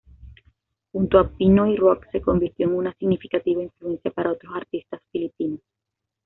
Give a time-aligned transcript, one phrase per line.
[0.91, 5.59] Junto a Pinoy rock se convirtió en una significativa influencia para otros artistas filipinos.